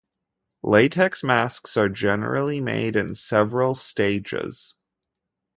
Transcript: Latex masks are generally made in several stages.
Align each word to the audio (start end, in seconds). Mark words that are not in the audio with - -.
Latex 0.63 1.23
masks 1.23 1.77
are 1.77 1.87
generally 1.87 2.59
made 2.59 2.95
in 2.95 3.13
several 3.13 3.75
stages. 3.75 4.73